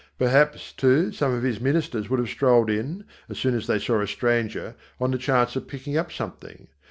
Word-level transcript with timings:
Perhaps, 0.17 0.71
too, 0.71 1.11
some 1.11 1.31
of 1.31 1.43
his 1.43 1.61
ministers 1.61 2.09
would 2.09 2.17
have 2.17 2.27
strolled 2.27 2.71
in, 2.71 3.03
as 3.29 3.37
soon 3.37 3.53
as 3.53 3.67
they 3.67 3.77
saw 3.77 4.01
a 4.01 4.07
stranger, 4.07 4.73
on 4.99 5.11
the 5.11 5.17
chance 5.19 5.55
of 5.55 5.67
picking 5.67 5.95
up 5.95 6.11
something. 6.11 6.67